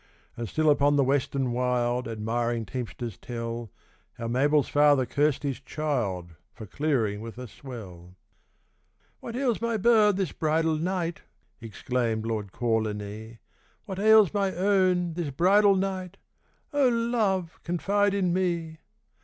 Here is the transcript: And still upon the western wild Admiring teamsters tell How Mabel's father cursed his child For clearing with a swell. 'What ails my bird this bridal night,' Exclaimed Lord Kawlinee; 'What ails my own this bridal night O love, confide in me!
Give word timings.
And 0.35 0.49
still 0.49 0.71
upon 0.71 0.95
the 0.95 1.03
western 1.03 1.51
wild 1.51 2.07
Admiring 2.07 2.65
teamsters 2.65 3.19
tell 3.19 3.69
How 4.13 4.27
Mabel's 4.27 4.67
father 4.67 5.05
cursed 5.05 5.43
his 5.43 5.59
child 5.59 6.31
For 6.55 6.65
clearing 6.65 7.21
with 7.21 7.37
a 7.37 7.47
swell. 7.47 8.15
'What 9.19 9.35
ails 9.35 9.61
my 9.61 9.77
bird 9.77 10.17
this 10.17 10.31
bridal 10.31 10.75
night,' 10.77 11.21
Exclaimed 11.59 12.25
Lord 12.25 12.51
Kawlinee; 12.51 13.37
'What 13.85 13.99
ails 13.99 14.33
my 14.33 14.55
own 14.55 15.13
this 15.13 15.29
bridal 15.29 15.75
night 15.75 16.17
O 16.73 16.87
love, 16.87 17.59
confide 17.61 18.15
in 18.15 18.33
me! 18.33 18.79